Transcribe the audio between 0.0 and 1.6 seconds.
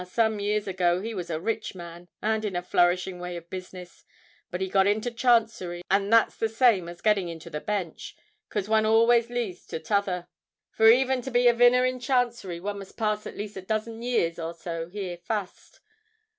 "Ah! some years ago he was a